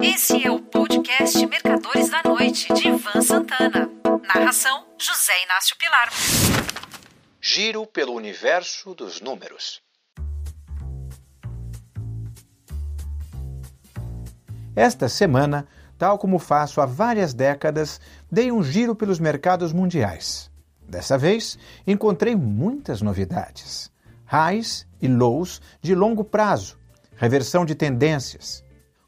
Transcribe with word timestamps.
Esse 0.00 0.46
é 0.46 0.50
o 0.50 0.60
podcast 0.60 1.44
Mercadores 1.44 2.08
da 2.08 2.22
Noite, 2.22 2.72
de 2.72 2.86
Ivan 2.86 3.20
Santana. 3.20 3.90
Narração: 4.32 4.86
José 4.96 5.32
Inácio 5.44 5.76
Pilar. 5.76 6.08
Giro 7.40 7.84
pelo 7.84 8.12
universo 8.12 8.94
dos 8.94 9.20
números. 9.20 9.82
Esta 14.76 15.08
semana, 15.08 15.66
tal 15.98 16.16
como 16.16 16.38
faço 16.38 16.80
há 16.80 16.86
várias 16.86 17.34
décadas, 17.34 18.00
dei 18.30 18.52
um 18.52 18.62
giro 18.62 18.94
pelos 18.94 19.18
mercados 19.18 19.72
mundiais. 19.72 20.48
Dessa 20.80 21.18
vez, 21.18 21.58
encontrei 21.84 22.36
muitas 22.36 23.02
novidades. 23.02 23.90
Highs 24.26 24.86
e 25.02 25.08
lows 25.08 25.60
de 25.82 25.92
longo 25.94 26.22
prazo, 26.22 26.78
reversão 27.16 27.64
de 27.64 27.74
tendências. 27.74 28.62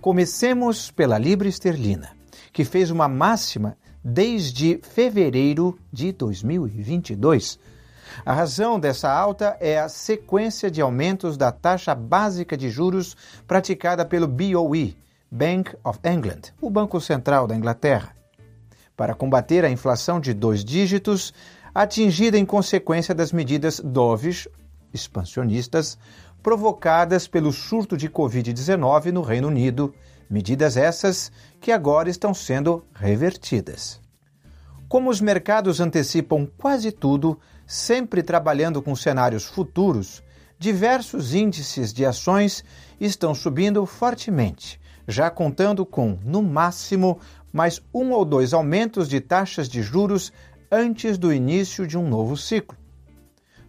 Comecemos 0.00 0.90
pela 0.90 1.18
libra 1.18 1.48
esterlina, 1.48 2.10
que 2.52 2.64
fez 2.64 2.90
uma 2.90 3.08
máxima 3.08 3.76
desde 4.04 4.78
fevereiro 4.82 5.78
de 5.92 6.12
2022. 6.12 7.58
A 8.24 8.32
razão 8.32 8.78
dessa 8.78 9.10
alta 9.10 9.56
é 9.58 9.78
a 9.78 9.88
sequência 9.88 10.70
de 10.70 10.80
aumentos 10.80 11.36
da 11.36 11.50
taxa 11.50 11.94
básica 11.94 12.56
de 12.56 12.70
juros 12.70 13.16
praticada 13.48 14.04
pelo 14.04 14.28
BOE, 14.28 14.96
Bank 15.30 15.74
of 15.82 15.98
England, 16.04 16.52
o 16.60 16.70
Banco 16.70 17.00
Central 17.00 17.48
da 17.48 17.56
Inglaterra, 17.56 18.14
para 18.96 19.14
combater 19.14 19.64
a 19.64 19.70
inflação 19.70 20.20
de 20.20 20.32
dois 20.32 20.64
dígitos 20.64 21.34
atingida 21.74 22.38
em 22.38 22.46
consequência 22.46 23.14
das 23.14 23.32
medidas 23.32 23.80
dovish 23.80 24.48
expansionistas 24.94 25.98
provocadas 26.46 27.26
pelo 27.26 27.52
surto 27.52 27.96
de 27.96 28.08
Covid-19 28.08 29.06
no 29.06 29.20
Reino 29.20 29.48
Unido, 29.48 29.92
medidas 30.30 30.76
essas 30.76 31.32
que 31.60 31.72
agora 31.72 32.08
estão 32.08 32.32
sendo 32.32 32.84
revertidas. 32.94 34.00
Como 34.88 35.10
os 35.10 35.20
mercados 35.20 35.80
antecipam 35.80 36.46
quase 36.56 36.92
tudo, 36.92 37.36
sempre 37.66 38.22
trabalhando 38.22 38.80
com 38.80 38.94
cenários 38.94 39.44
futuros, 39.46 40.22
diversos 40.56 41.34
índices 41.34 41.92
de 41.92 42.06
ações 42.06 42.62
estão 43.00 43.34
subindo 43.34 43.84
fortemente, 43.84 44.80
já 45.08 45.28
contando 45.28 45.84
com, 45.84 46.16
no 46.24 46.44
máximo, 46.44 47.18
mais 47.52 47.82
um 47.92 48.12
ou 48.12 48.24
dois 48.24 48.54
aumentos 48.54 49.08
de 49.08 49.20
taxas 49.20 49.68
de 49.68 49.82
juros 49.82 50.32
antes 50.70 51.18
do 51.18 51.32
início 51.32 51.88
de 51.88 51.98
um 51.98 52.08
novo 52.08 52.36
ciclo. 52.36 52.78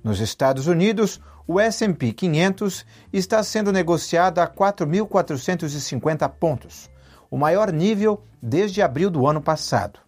Nos 0.03 0.19
Estados 0.19 0.67
Unidos, 0.67 1.19
o 1.47 1.59
S&P 1.59 2.11
500 2.11 2.85
está 3.13 3.41
sendo 3.41 3.71
negociado 3.71 4.39
a 4.39 4.47
4.450 4.47 6.29
pontos, 6.29 6.89
o 7.31 7.37
maior 7.37 7.71
nível 7.71 8.21
desde 8.41 8.81
abril 8.81 9.09
do 9.09 9.25
ano 9.25 9.41
passado. 9.41 9.99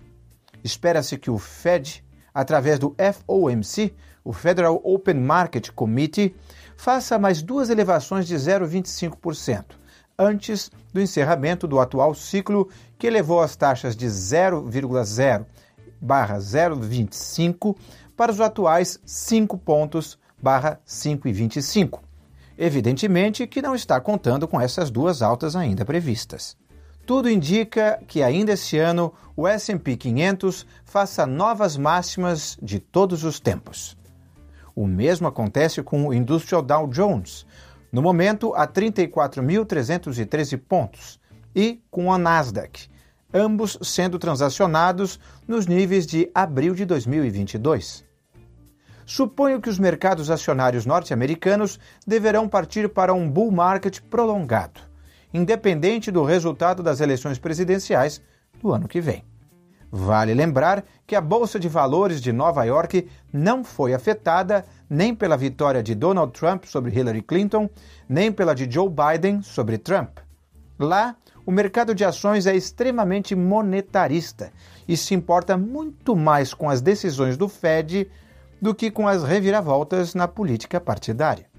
Espera-se 0.62 1.18
que 1.18 1.32
o 1.32 1.38
Fed, 1.38 2.04
através 2.34 2.78
do 2.78 2.94
FOMC, 2.98 3.96
o 4.24 4.34
Federal 4.34 4.82
Open 4.84 5.16
Market 5.16 5.70
Committee, 5.72 6.36
faça 6.76 7.18
mais 7.18 7.42
duas 7.42 7.70
elevações 7.70 8.28
de 8.28 8.36
0,25%, 8.36 9.64
antes 10.18 10.70
do 10.94 11.00
encerramento 11.00 11.66
do 11.66 11.80
atual 11.80 12.14
ciclo, 12.14 12.68
que 12.98 13.08
elevou 13.08 13.42
as 13.42 13.56
taxas 13.56 13.96
de 13.96 14.06
0,0 14.06 15.46
barra 16.02 16.38
0,25 16.38 17.78
para 18.16 18.32
os 18.32 18.42
atuais 18.42 19.00
5 19.06 19.58
pontos 19.58 20.19
barra 20.42 20.80
5,25. 20.88 22.00
Evidentemente 22.58 23.48
que 23.48 23.62
não 23.62 23.74
está 23.74 24.00
contando 24.02 24.48
com 24.48 24.60
essas 24.60 24.92
duas 24.92 25.22
altas 25.22 25.56
ainda 25.56 25.86
previstas. 25.86 26.58
Tudo 27.06 27.30
indica 27.30 28.00
que 28.08 28.22
ainda 28.22 28.52
esse 28.52 28.78
ano 28.78 29.14
o 29.36 29.48
S&P 29.48 29.98
500 29.98 30.66
faça 30.86 31.26
novas 31.26 31.76
máximas 31.76 32.58
de 32.62 32.80
todos 32.80 33.24
os 33.24 33.40
tempos. 33.40 33.98
O 34.76 34.86
mesmo 34.86 35.28
acontece 35.28 35.82
com 35.82 36.08
o 36.08 36.14
Industrial 36.14 36.62
Dow 36.62 36.88
Jones, 36.88 37.46
no 37.92 38.02
momento 38.02 38.54
a 38.54 38.68
34.313 38.68 40.58
pontos, 40.58 41.20
e 41.56 41.82
com 41.90 42.14
a 42.14 42.18
Nasdaq, 42.18 42.88
ambos 43.34 43.78
sendo 43.82 44.20
transacionados 44.20 45.20
nos 45.48 45.66
níveis 45.66 46.06
de 46.06 46.30
abril 46.36 46.76
de 46.76 46.86
2022. 46.86 48.09
Suponho 49.10 49.60
que 49.60 49.72
os 49.72 49.80
mercados 49.80 50.30
acionários 50.30 50.86
norte-americanos 50.86 51.80
deverão 52.06 52.48
partir 52.48 52.88
para 52.88 53.12
um 53.12 53.28
bull 53.28 53.50
market 53.50 54.02
prolongado, 54.02 54.82
independente 55.34 56.12
do 56.12 56.24
resultado 56.24 56.84
das 56.84 57.02
eleições 57.02 57.40
presidenciais 57.40 58.22
do 58.62 58.72
ano 58.72 58.88
que 58.88 59.02
vem. 59.02 59.26
Vale 59.92 60.32
lembrar 60.36 60.86
que 61.08 61.16
a 61.16 61.22
Bolsa 61.22 61.60
de 61.60 61.68
Valores 61.68 62.22
de 62.22 62.32
Nova 62.32 62.64
York 62.66 63.08
não 63.34 63.64
foi 63.64 63.96
afetada 63.96 64.64
nem 64.88 65.16
pela 65.16 65.36
vitória 65.36 65.82
de 65.82 65.96
Donald 65.96 66.32
Trump 66.32 66.66
sobre 66.66 66.96
Hillary 66.96 67.24
Clinton, 67.24 67.68
nem 68.08 68.32
pela 68.32 68.54
de 68.54 68.72
Joe 68.72 68.90
Biden 68.90 69.42
sobre 69.42 69.80
Trump. 69.80 70.20
Lá, 70.78 71.16
o 71.48 71.52
mercado 71.52 71.96
de 71.96 72.06
ações 72.06 72.46
é 72.46 72.56
extremamente 72.56 73.34
monetarista 73.34 74.52
e 74.88 74.96
se 74.96 75.16
importa 75.16 75.58
muito 75.58 76.16
mais 76.16 76.54
com 76.54 76.70
as 76.70 76.80
decisões 76.80 77.38
do 77.38 77.50
Fed 77.50 78.08
do 78.62 78.76
que 78.76 78.92
com 78.92 79.08
as 79.08 79.24
reviravoltas 79.24 80.14
na 80.14 80.28
política 80.28 80.80
partidária. 80.80 81.50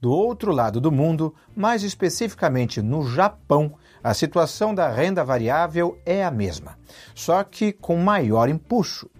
Do 0.00 0.10
outro 0.10 0.50
lado 0.50 0.80
do 0.80 0.90
mundo, 0.90 1.34
mais 1.54 1.82
especificamente 1.82 2.80
no 2.80 3.06
Japão, 3.06 3.74
a 4.02 4.14
situação 4.14 4.74
da 4.74 4.88
renda 4.88 5.22
variável 5.22 5.98
é 6.06 6.24
a 6.24 6.30
mesma, 6.30 6.78
só 7.14 7.44
que 7.44 7.70
com 7.70 7.98
maior 7.98 8.48
empuxo. 8.48 9.10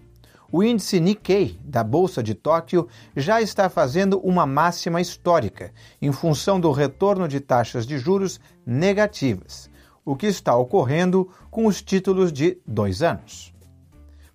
O 0.51 0.65
índice 0.65 0.99
Nikkei 0.99 1.61
da 1.63 1.85
Bolsa 1.85 2.23
de 2.23 2.35
Tóquio 2.35 2.89
já 3.15 3.43
está 3.43 3.69
fazendo 3.69 4.19
uma 4.21 4.47
máxima 4.47 5.01
histórica 5.01 5.71
em 6.01 6.11
função 6.11 6.59
do 6.59 6.73
retorno 6.73 7.29
de 7.29 7.41
taxas 7.41 7.87
de 7.87 7.99
juros 7.99 8.41
negativas, 8.65 9.71
o 10.03 10.17
que 10.17 10.27
está 10.27 10.57
ocorrendo 10.57 11.31
com 11.51 11.67
os 11.67 11.83
títulos 11.83 12.33
de 12.33 12.59
dois 12.67 13.03
anos. 13.03 13.53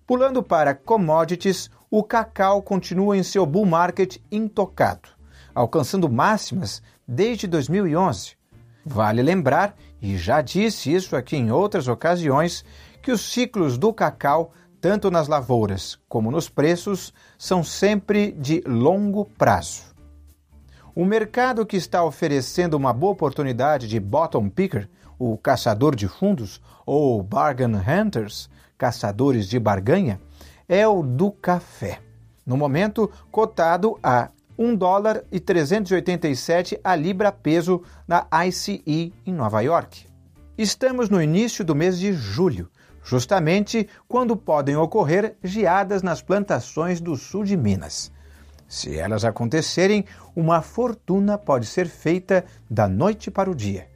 Pulando 0.06 0.42
para 0.42 0.74
commodities, 0.74 1.68
o 1.98 2.02
cacau 2.02 2.60
continua 2.60 3.16
em 3.16 3.22
seu 3.22 3.46
bull 3.46 3.64
market 3.64 4.18
intocado, 4.30 5.08
alcançando 5.54 6.10
máximas 6.10 6.82
desde 7.08 7.46
2011. 7.46 8.36
Vale 8.84 9.22
lembrar, 9.22 9.74
e 10.02 10.18
já 10.18 10.42
disse 10.42 10.92
isso 10.92 11.16
aqui 11.16 11.36
em 11.38 11.50
outras 11.50 11.88
ocasiões, 11.88 12.62
que 13.02 13.10
os 13.10 13.22
ciclos 13.22 13.78
do 13.78 13.94
cacau, 13.94 14.52
tanto 14.78 15.10
nas 15.10 15.26
lavouras 15.26 15.98
como 16.06 16.30
nos 16.30 16.50
preços, 16.50 17.14
são 17.38 17.64
sempre 17.64 18.30
de 18.32 18.62
longo 18.66 19.24
prazo. 19.24 19.84
O 20.94 21.02
mercado 21.02 21.64
que 21.64 21.78
está 21.78 22.04
oferecendo 22.04 22.74
uma 22.74 22.92
boa 22.92 23.12
oportunidade 23.12 23.88
de 23.88 23.98
bottom 23.98 24.50
picker, 24.50 24.86
o 25.18 25.38
caçador 25.38 25.96
de 25.96 26.06
fundos, 26.06 26.60
ou 26.84 27.22
bargain 27.22 27.72
hunters, 27.74 28.50
caçadores 28.76 29.48
de 29.48 29.58
barganha, 29.58 30.20
é 30.68 30.86
o 30.86 31.02
do 31.02 31.30
café. 31.30 32.00
No 32.44 32.56
momento, 32.56 33.10
cotado 33.30 33.98
a 34.02 34.30
1 34.58 34.74
dólar 34.76 35.22
e 35.30 35.38
387 35.38 36.80
a 36.82 36.94
libra 36.94 37.30
peso 37.30 37.82
na 38.06 38.26
ICE 38.46 39.12
em 39.24 39.32
Nova 39.32 39.60
York. 39.60 40.06
Estamos 40.56 41.10
no 41.10 41.20
início 41.20 41.64
do 41.64 41.74
mês 41.74 41.98
de 41.98 42.12
julho, 42.12 42.70
justamente 43.04 43.88
quando 44.08 44.36
podem 44.36 44.76
ocorrer 44.76 45.36
geadas 45.42 46.02
nas 46.02 46.22
plantações 46.22 47.00
do 47.00 47.16
sul 47.16 47.44
de 47.44 47.56
Minas. 47.56 48.10
Se 48.68 48.98
elas 48.98 49.24
acontecerem, 49.24 50.04
uma 50.34 50.62
fortuna 50.62 51.38
pode 51.38 51.66
ser 51.66 51.86
feita 51.86 52.44
da 52.68 52.88
noite 52.88 53.30
para 53.30 53.50
o 53.50 53.54
dia. 53.54 53.88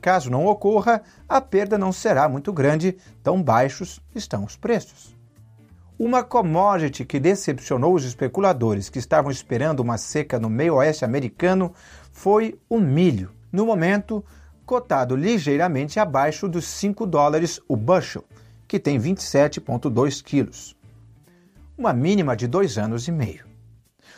Caso 0.00 0.30
não 0.30 0.46
ocorra, 0.46 1.02
a 1.28 1.40
perda 1.40 1.78
não 1.78 1.92
será 1.92 2.28
muito 2.28 2.52
grande, 2.52 2.96
tão 3.22 3.42
baixos 3.42 4.00
estão 4.14 4.44
os 4.44 4.56
preços. 4.56 5.16
Uma 5.98 6.24
commodity 6.24 7.04
que 7.04 7.20
decepcionou 7.20 7.94
os 7.94 8.04
especuladores 8.04 8.88
que 8.88 8.98
estavam 8.98 9.30
esperando 9.30 9.80
uma 9.80 9.98
seca 9.98 10.38
no 10.38 10.48
meio 10.48 10.76
oeste 10.76 11.04
americano 11.04 11.72
foi 12.10 12.58
o 12.68 12.78
milho, 12.80 13.30
no 13.52 13.66
momento 13.66 14.24
cotado 14.64 15.14
ligeiramente 15.14 16.00
abaixo 16.00 16.48
dos 16.48 16.64
5 16.66 17.06
dólares 17.06 17.60
o 17.68 17.76
bushel, 17.76 18.24
que 18.66 18.78
tem 18.78 18.98
27,2 18.98 20.22
quilos. 20.22 20.74
Uma 21.76 21.92
mínima 21.92 22.34
de 22.34 22.46
dois 22.46 22.78
anos 22.78 23.06
e 23.06 23.12
meio. 23.12 23.51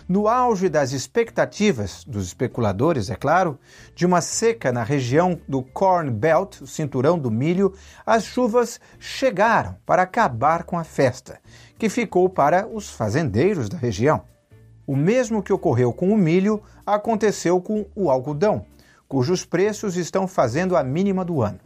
No 0.06 0.28
auge 0.28 0.68
das 0.68 0.92
expectativas 0.92 2.04
dos 2.04 2.26
especuladores, 2.26 3.08
é 3.08 3.16
claro, 3.16 3.58
de 3.94 4.04
uma 4.04 4.20
seca 4.20 4.70
na 4.70 4.82
região 4.82 5.40
do 5.48 5.62
Corn 5.62 6.10
Belt, 6.10 6.60
o 6.60 6.66
cinturão 6.66 7.18
do 7.18 7.30
milho, 7.30 7.72
as 8.04 8.22
chuvas 8.24 8.78
chegaram 8.98 9.76
para 9.86 10.02
acabar 10.02 10.64
com 10.64 10.78
a 10.78 10.84
festa, 10.84 11.40
que 11.78 11.88
ficou 11.88 12.28
para 12.28 12.66
os 12.66 12.90
fazendeiros 12.90 13.70
da 13.70 13.78
região. 13.78 14.20
O 14.86 14.94
mesmo 14.94 15.42
que 15.42 15.54
ocorreu 15.54 15.90
com 15.90 16.10
o 16.12 16.18
milho 16.18 16.62
aconteceu 16.84 17.58
com 17.58 17.86
o 17.96 18.10
algodão, 18.10 18.66
cujos 19.08 19.46
preços 19.46 19.96
estão 19.96 20.28
fazendo 20.28 20.76
a 20.76 20.84
mínima 20.84 21.24
do 21.24 21.40
ano. 21.40 21.60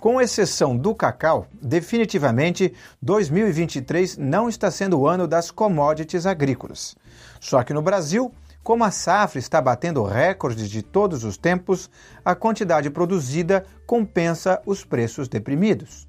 Com 0.00 0.20
exceção 0.20 0.76
do 0.76 0.94
cacau, 0.94 1.48
definitivamente 1.60 2.72
2023 3.02 4.16
não 4.16 4.48
está 4.48 4.70
sendo 4.70 5.00
o 5.00 5.08
ano 5.08 5.26
das 5.26 5.50
commodities 5.50 6.24
agrícolas. 6.24 6.94
Só 7.40 7.64
que 7.64 7.74
no 7.74 7.82
Brasil, 7.82 8.32
como 8.62 8.84
a 8.84 8.92
safra 8.92 9.40
está 9.40 9.60
batendo 9.60 10.04
recordes 10.04 10.70
de 10.70 10.82
todos 10.82 11.24
os 11.24 11.36
tempos, 11.36 11.90
a 12.24 12.32
quantidade 12.36 12.90
produzida 12.90 13.64
compensa 13.86 14.62
os 14.64 14.84
preços 14.84 15.26
deprimidos. 15.26 16.06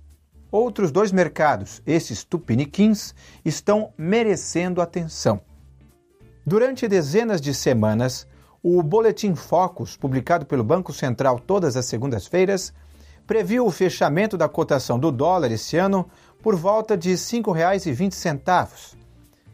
Outros 0.52 0.92
dois 0.92 1.12
mercados, 1.12 1.82
esses 1.84 2.24
tupiniquins, 2.24 3.16
estão 3.44 3.92
merecendo 3.98 4.82
atenção. 4.84 5.42
Durante 6.46 6.88
dezenas 6.88 7.42
de 7.42 7.56
semanas, 7.56 8.28
o 8.62 8.84
Boletim 8.84 9.34
Focus, 9.34 9.98
publicado 9.98 10.46
pelo 10.46 10.64
Banco 10.64 10.94
Central 10.94 11.40
todas 11.40 11.76
as 11.76 11.86
segundas-feiras, 11.86 12.72
previu 13.30 13.68
o 13.68 13.70
fechamento 13.70 14.36
da 14.36 14.50
cotação 14.50 14.98
do 14.98 15.12
dólar 15.12 15.52
esse 15.52 15.78
ano 15.78 16.10
por 16.42 16.56
volta 16.56 16.98
de 16.98 17.12
R$ 17.12 17.16
5,20. 17.16 18.98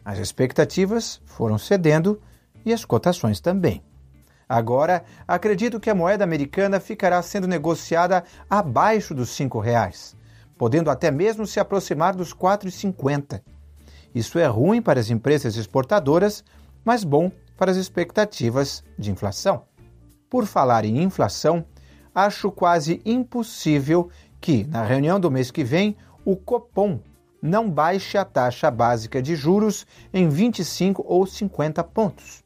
As 0.02 0.18
expectativas 0.18 1.20
foram 1.26 1.58
cedendo 1.58 2.18
e 2.64 2.72
as 2.72 2.86
cotações 2.86 3.38
também. 3.38 3.84
Agora, 4.48 5.04
acredito 5.28 5.78
que 5.78 5.90
a 5.90 5.94
moeda 5.94 6.24
americana 6.24 6.80
ficará 6.80 7.20
sendo 7.20 7.46
negociada 7.46 8.24
abaixo 8.48 9.14
dos 9.14 9.38
R$ 9.38 9.46
reais, 9.62 10.16
podendo 10.56 10.88
até 10.88 11.10
mesmo 11.10 11.46
se 11.46 11.60
aproximar 11.60 12.16
dos 12.16 12.32
R$ 12.32 12.38
4,50. 12.38 13.42
Isso 14.14 14.38
é 14.38 14.46
ruim 14.46 14.80
para 14.80 15.00
as 15.00 15.10
empresas 15.10 15.54
exportadoras, 15.54 16.42
mas 16.82 17.04
bom 17.04 17.30
para 17.58 17.72
as 17.72 17.76
expectativas 17.76 18.82
de 18.98 19.10
inflação. 19.10 19.64
Por 20.30 20.46
falar 20.46 20.86
em 20.86 21.02
inflação, 21.02 21.62
acho 22.16 22.50
quase 22.50 23.02
impossível 23.04 24.08
que, 24.40 24.64
na 24.64 24.82
reunião 24.82 25.20
do 25.20 25.30
mês 25.30 25.50
que 25.50 25.62
vem, 25.62 25.94
o 26.24 26.34
Copom 26.34 26.98
não 27.42 27.70
baixe 27.70 28.16
a 28.16 28.24
taxa 28.24 28.70
básica 28.70 29.20
de 29.20 29.36
juros 29.36 29.86
em 30.14 30.26
25 30.26 31.04
ou 31.06 31.26
50 31.26 31.84
pontos. 31.84 32.42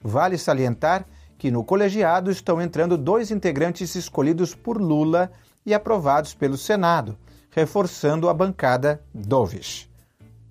Vale 0.00 0.38
salientar 0.38 1.06
que 1.36 1.50
no 1.50 1.62
colegiado 1.62 2.30
estão 2.30 2.62
entrando 2.62 2.96
dois 2.96 3.30
integrantes 3.30 3.94
escolhidos 3.94 4.54
por 4.54 4.80
Lula 4.80 5.30
e 5.66 5.74
aprovados 5.74 6.32
pelo 6.32 6.56
Senado, 6.56 7.18
reforçando 7.50 8.30
a 8.30 8.32
bancada 8.32 9.02
Dovish. 9.12 9.86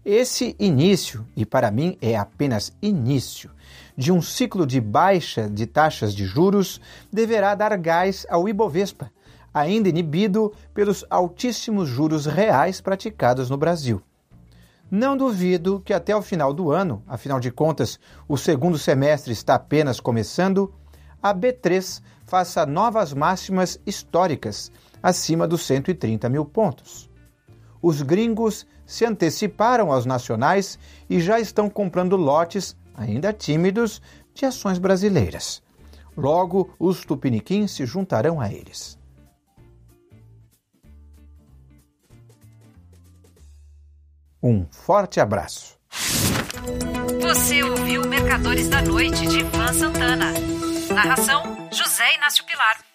Esse 0.06 0.54
início, 0.60 1.26
e 1.34 1.46
para 1.46 1.72
mim 1.72 1.98
é 2.02 2.18
apenas 2.18 2.74
início, 2.82 3.50
de 3.96 4.12
um 4.12 4.22
ciclo 4.22 4.68
de 4.68 4.82
baixa 4.82 5.50
de 5.50 5.66
taxas 5.66 6.14
de 6.14 6.26
juros 6.26 6.82
deverá 7.10 7.56
dar 7.56 7.78
gás 7.78 8.26
ao 8.30 8.50
Ibovespa, 8.50 9.10
ainda 9.54 9.88
inibido 9.88 10.52
pelos 10.74 11.06
altíssimos 11.10 11.88
juros 11.88 12.26
reais 12.26 12.82
praticados 12.82 13.50
no 13.50 13.56
Brasil. 13.56 14.02
Não 14.92 15.16
duvido 15.16 15.82
que 15.86 15.94
até 15.94 16.14
o 16.14 16.22
final 16.22 16.54
do 16.54 16.70
ano, 16.70 17.02
afinal 17.08 17.40
de 17.40 17.50
contas, 17.50 17.98
o 18.28 18.38
segundo 18.38 18.78
semestre 18.78 19.32
está 19.32 19.56
apenas 19.56 20.02
começando, 20.02 20.74
a 21.22 21.34
B3 21.34 22.02
faça 22.26 22.66
novas 22.66 23.14
máximas 23.14 23.80
históricas, 23.86 24.70
acima 25.02 25.48
dos 25.48 25.62
130 25.62 26.28
mil 26.28 26.44
pontos 26.44 27.13
os 27.84 28.02
gringos 28.02 28.66
se 28.86 29.06
anteciparam 29.06 29.92
aos 29.92 30.06
nacionais 30.06 30.80
e 31.10 31.20
já 31.20 31.40
estão 31.40 31.70
comprando 31.70 32.16
lotes, 32.16 32.78
ainda 32.96 33.34
tímidos, 33.34 34.02
de 34.34 34.46
ações 34.46 34.80
brasileiras. 34.80 35.62
Logo, 36.16 36.74
os 36.80 37.04
tupiniquins 37.04 37.72
se 37.72 37.86
juntarão 37.86 38.40
a 38.40 38.52
eles. 38.52 38.98
Um 44.42 44.66
forte 44.72 45.20
abraço. 45.20 45.78
Você 47.22 47.64
ouviu 47.64 48.08
Mercadores 48.08 48.70
da 48.70 48.82
Noite 48.82 49.28
de 49.28 49.40
Ivan 49.40 49.74
Santana. 49.74 50.34
Narração: 50.94 51.70
José 51.72 52.16
Inácio 52.16 52.46
Pilar. 52.46 52.93